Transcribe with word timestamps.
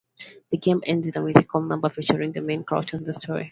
The 0.49 0.57
game 0.57 0.81
ends 0.87 1.05
with 1.05 1.15
a 1.17 1.21
musical 1.21 1.61
number 1.61 1.87
featuring 1.87 2.31
the 2.31 2.41
main 2.41 2.63
characters 2.63 3.01
in 3.01 3.05
the 3.05 3.13
story. 3.13 3.49